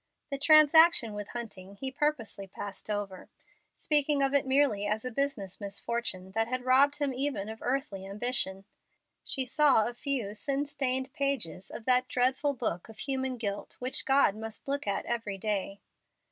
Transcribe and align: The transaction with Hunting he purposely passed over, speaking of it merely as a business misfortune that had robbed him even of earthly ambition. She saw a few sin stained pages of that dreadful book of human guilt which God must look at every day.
The 0.31 0.39
transaction 0.39 1.13
with 1.13 1.27
Hunting 1.27 1.75
he 1.75 1.91
purposely 1.91 2.47
passed 2.47 2.89
over, 2.89 3.29
speaking 3.75 4.23
of 4.23 4.33
it 4.33 4.47
merely 4.47 4.87
as 4.87 5.05
a 5.05 5.11
business 5.11 5.61
misfortune 5.61 6.31
that 6.31 6.47
had 6.47 6.65
robbed 6.65 6.95
him 6.95 7.13
even 7.13 7.49
of 7.49 7.61
earthly 7.61 8.03
ambition. 8.07 8.65
She 9.23 9.45
saw 9.45 9.87
a 9.87 9.93
few 9.93 10.33
sin 10.33 10.65
stained 10.65 11.13
pages 11.13 11.69
of 11.69 11.85
that 11.85 12.07
dreadful 12.07 12.55
book 12.55 12.89
of 12.89 12.97
human 12.97 13.37
guilt 13.37 13.75
which 13.77 14.07
God 14.07 14.35
must 14.35 14.67
look 14.67 14.87
at 14.87 15.05
every 15.05 15.37
day. 15.37 15.81